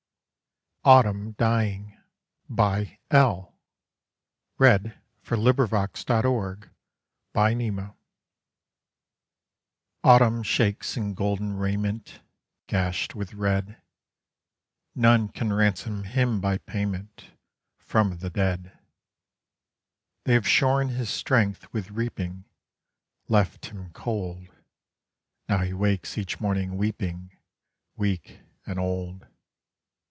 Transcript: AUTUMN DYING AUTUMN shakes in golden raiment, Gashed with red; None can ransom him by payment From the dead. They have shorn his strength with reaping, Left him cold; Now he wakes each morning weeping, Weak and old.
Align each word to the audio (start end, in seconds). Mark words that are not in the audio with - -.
AUTUMN 0.83 1.33
DYING 1.37 1.95
AUTUMN 2.49 3.49
shakes 10.43 10.97
in 10.97 11.13
golden 11.13 11.53
raiment, 11.55 12.21
Gashed 12.65 13.13
with 13.13 13.33
red; 13.35 13.79
None 14.95 15.27
can 15.29 15.53
ransom 15.53 16.03
him 16.05 16.41
by 16.41 16.57
payment 16.57 17.25
From 17.77 18.17
the 18.17 18.31
dead. 18.31 18.75
They 20.23 20.33
have 20.33 20.47
shorn 20.47 20.87
his 20.89 21.11
strength 21.11 21.71
with 21.71 21.91
reaping, 21.91 22.45
Left 23.27 23.67
him 23.67 23.91
cold; 23.91 24.47
Now 25.47 25.59
he 25.59 25.73
wakes 25.73 26.17
each 26.17 26.39
morning 26.39 26.75
weeping, 26.75 27.37
Weak 27.97 28.39
and 28.65 28.79
old. 28.79 29.27